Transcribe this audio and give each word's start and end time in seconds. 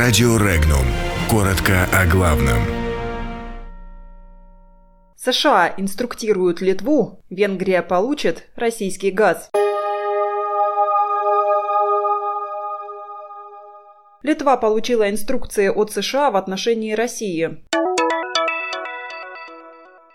Радио 0.00 0.36
Регнум. 0.36 0.86
Коротко 1.28 1.88
о 1.92 2.06
главном. 2.06 2.62
США 5.16 5.74
инструктируют 5.76 6.60
Литву, 6.60 7.20
Венгрия 7.30 7.82
получит 7.82 8.44
российский 8.54 9.10
газ. 9.10 9.50
Литва 14.22 14.56
получила 14.56 15.10
инструкции 15.10 15.66
от 15.66 15.90
США 15.90 16.30
в 16.30 16.36
отношении 16.36 16.92
России. 16.92 17.64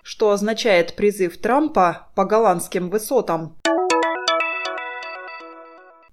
Что 0.02 0.32
означает 0.32 0.96
призыв 0.96 1.38
Трампа 1.40 2.08
по 2.16 2.24
голландским 2.24 2.90
высотам? 2.90 3.58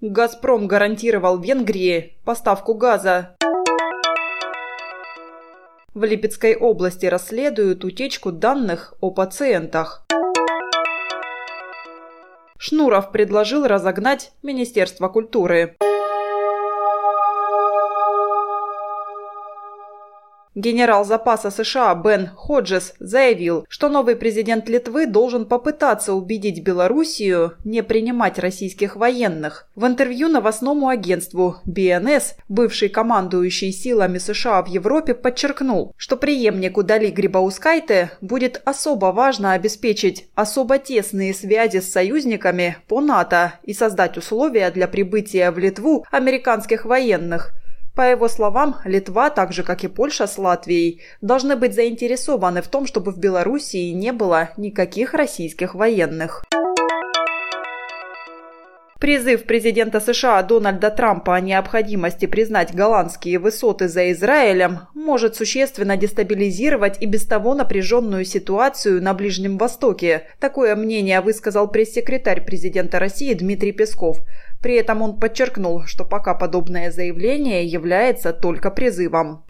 «Газпром» 0.01 0.67
гарантировал 0.67 1.39
Венгрии 1.39 2.17
поставку 2.25 2.73
газа. 2.73 3.37
В 5.93 6.05
Липецкой 6.05 6.55
области 6.55 7.05
расследуют 7.05 7.83
утечку 7.83 8.31
данных 8.31 8.93
о 9.01 9.11
пациентах. 9.11 10.05
Шнуров 12.57 13.11
предложил 13.11 13.67
разогнать 13.67 14.31
Министерство 14.41 15.09
культуры. 15.09 15.75
Генерал 20.53 21.05
запаса 21.05 21.49
США 21.49 21.95
Бен 21.95 22.29
Ходжес 22.35 22.93
заявил, 22.99 23.65
что 23.69 23.87
новый 23.87 24.17
президент 24.17 24.67
Литвы 24.67 25.07
должен 25.07 25.45
попытаться 25.45 26.13
убедить 26.13 26.61
Белоруссию 26.61 27.53
не 27.63 27.81
принимать 27.81 28.37
российских 28.37 28.97
военных. 28.97 29.67
В 29.75 29.87
интервью 29.87 30.27
новостному 30.27 30.89
агентству 30.89 31.55
BNS 31.65 32.35
бывший 32.49 32.89
командующий 32.89 33.71
силами 33.71 34.17
США 34.17 34.61
в 34.61 34.67
Европе 34.67 35.13
подчеркнул, 35.13 35.93
что 35.95 36.17
преемнику 36.17 36.83
Дали 36.83 37.11
Грибаускайте 37.11 38.11
будет 38.19 38.61
особо 38.65 39.13
важно 39.13 39.53
обеспечить 39.53 40.27
особо 40.35 40.79
тесные 40.79 41.33
связи 41.33 41.79
с 41.79 41.89
союзниками 41.89 42.75
по 42.89 42.99
НАТО 42.99 43.53
и 43.63 43.73
создать 43.73 44.17
условия 44.17 44.69
для 44.71 44.89
прибытия 44.89 45.51
в 45.51 45.57
Литву 45.57 46.05
американских 46.11 46.83
военных– 46.83 47.53
по 47.95 48.01
его 48.01 48.27
словам, 48.27 48.77
Литва, 48.85 49.29
так 49.29 49.53
же 49.53 49.63
как 49.63 49.83
и 49.83 49.87
Польша 49.87 50.27
с 50.27 50.37
Латвией, 50.37 51.01
должны 51.21 51.55
быть 51.55 51.75
заинтересованы 51.75 52.61
в 52.61 52.67
том, 52.67 52.85
чтобы 52.85 53.11
в 53.11 53.17
Белоруссии 53.17 53.91
не 53.91 54.13
было 54.13 54.49
никаких 54.57 55.13
российских 55.13 55.75
военных. 55.75 56.43
Призыв 59.01 59.45
президента 59.45 59.99
США 59.99 60.43
Дональда 60.43 60.91
Трампа 60.91 61.33
о 61.33 61.41
необходимости 61.41 62.27
признать 62.27 62.75
голландские 62.75 63.39
высоты 63.39 63.87
за 63.87 64.11
Израилем 64.11 64.81
может 64.93 65.35
существенно 65.35 65.97
дестабилизировать 65.97 67.01
и 67.01 67.07
без 67.07 67.25
того 67.25 67.55
напряженную 67.55 68.25
ситуацию 68.25 69.01
на 69.01 69.15
Ближнем 69.15 69.57
Востоке. 69.57 70.27
Такое 70.39 70.75
мнение 70.75 71.19
высказал 71.21 71.67
пресс-секретарь 71.67 72.45
президента 72.45 72.99
России 72.99 73.33
Дмитрий 73.33 73.71
Песков. 73.71 74.19
При 74.61 74.75
этом 74.75 75.01
он 75.01 75.19
подчеркнул, 75.19 75.81
что 75.87 76.05
пока 76.05 76.35
подобное 76.35 76.91
заявление 76.91 77.65
является 77.65 78.33
только 78.33 78.69
призывом. 78.69 79.43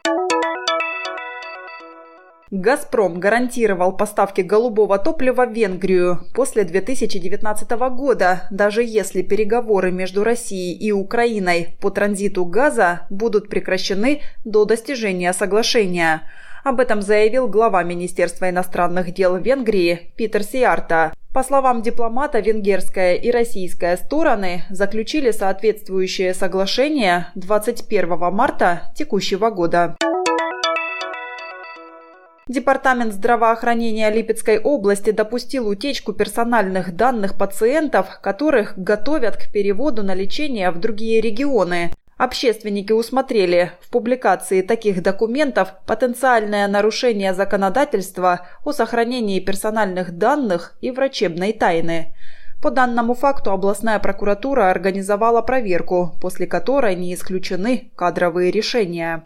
«Газпром» 2.52 3.17
гарантировал 3.21 3.95
поставки 3.95 4.41
голубого 4.41 4.97
топлива 4.99 5.45
в 5.45 5.53
Венгрию 5.53 6.19
после 6.33 6.66
2019 6.66 7.71
года, 7.95 8.44
даже 8.52 8.83
если 8.83 9.21
переговоры 9.21 9.94
между 9.94 10.25
Россией 10.25 10.77
и 10.77 10.91
Украиной 10.91 11.77
по 11.79 11.89
транзиту 11.89 12.44
газа 12.44 13.07
будут 13.09 13.47
прекращены 13.47 14.22
до 14.44 14.66
достижения 14.66 15.31
соглашения. 15.31 16.23
Об 16.66 16.81
этом 16.81 17.02
заявил 17.02 17.47
глава 17.47 17.83
Министерства 17.83 18.49
иностранных 18.49 19.13
дел 19.13 19.38
Венгрии 19.38 20.12
Питер 20.18 20.44
Сиарта. 20.44 21.13
По 21.33 21.44
словам 21.44 21.81
дипломата, 21.81 22.41
венгерская 22.41 23.16
и 23.16 23.31
российская 23.31 23.95
стороны 23.95 24.63
заключили 24.69 25.31
соответствующее 25.31 26.33
соглашение 26.33 27.28
21 27.35 28.09
марта 28.33 28.91
текущего 28.94 29.50
года. 29.50 29.95
Департамент 32.51 33.13
здравоохранения 33.13 34.09
Липецкой 34.09 34.59
области 34.59 35.12
допустил 35.12 35.69
утечку 35.69 36.12
персональных 36.12 36.94
данных 36.97 37.38
пациентов, 37.38 38.19
которых 38.22 38.73
готовят 38.78 39.38
к 39.38 39.50
переводу 39.53 40.03
на 40.03 40.13
лечение 40.13 40.69
в 40.72 40.78
другие 40.78 41.22
регионы. 41.22 41.94
Общественники 42.17 42.91
усмотрели 42.91 43.72
в 43.79 43.89
публикации 43.89 44.63
таких 44.63 45.01
документов 45.01 45.75
потенциальное 45.88 46.67
нарушение 46.67 47.34
законодательства 47.34 48.45
о 48.66 48.73
сохранении 48.73 49.39
персональных 49.39 50.18
данных 50.18 50.75
и 50.81 50.91
врачебной 50.91 51.53
тайны. 51.53 52.13
По 52.62 52.69
данному 52.69 53.13
факту 53.13 53.51
областная 53.51 54.00
прокуратура 54.00 54.69
организовала 54.69 55.41
проверку, 55.41 56.18
после 56.19 56.47
которой 56.47 56.95
не 56.95 57.13
исключены 57.13 57.91
кадровые 57.95 58.51
решения. 58.51 59.23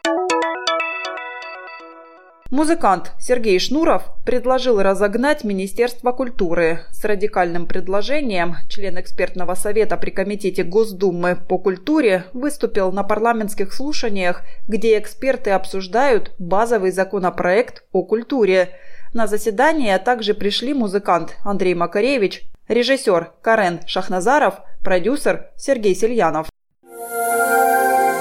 Музыкант 2.51 3.13
Сергей 3.19 3.57
Шнуров 3.57 4.03
предложил 4.23 4.79
разогнать 4.79 5.44
Министерство 5.44 6.11
культуры. 6.11 6.81
С 6.91 7.03
радикальным 7.03 7.66
предложением 7.66 8.57
член 8.69 9.00
экспертного 9.00 9.56
совета 9.56 9.97
при 9.97 10.11
Комитете 10.11 10.63
Госдумы 10.63 11.35
по 11.35 11.57
культуре 11.57 12.25
выступил 12.33 12.91
на 12.91 13.03
парламентских 13.03 13.73
слушаниях, 13.73 14.44
где 14.67 15.00
эксперты 15.00 15.51
обсуждают 15.51 16.33
базовый 16.38 16.91
законопроект 16.91 17.83
о 17.91 18.03
культуре. 18.03 18.69
На 19.12 19.25
заседание 19.25 19.97
также 19.97 20.35
пришли 20.35 20.75
музыкант 20.75 21.38
Андрей 21.44 21.73
Макаревич, 21.73 22.44
режиссер 22.67 23.31
Карен 23.41 23.79
Шахназаров, 23.88 24.59
продюсер 24.83 25.47
Сергей 25.57 25.95
Сельянов. 25.95 26.47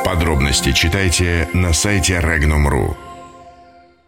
Подробности 0.02 0.72
читайте 0.72 1.46
на 1.52 1.74
сайте 1.74 2.14
Regnum.ru. 2.14 3.13